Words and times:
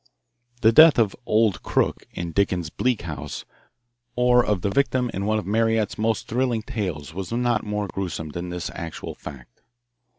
The 0.61 0.71
Death 0.71 0.97
of 0.97 1.15
"Old 1.27 1.61
Krook" 1.61 2.07
in 2.09 2.31
Dickens's 2.31 2.71
"Bleak 2.71 3.03
House" 3.03 3.45
or 4.15 4.43
of 4.43 4.63
the 4.63 4.71
victim 4.71 5.11
in 5.13 5.27
one 5.27 5.37
of 5.37 5.45
Marryat's 5.45 5.99
most 5.99 6.27
thrilling 6.27 6.63
tales 6.63 7.13
was 7.13 7.31
not 7.31 7.63
more 7.63 7.87
gruesome 7.87 8.29
than 8.29 8.49
this 8.49 8.71
actual 8.73 9.13
fact. 9.13 9.61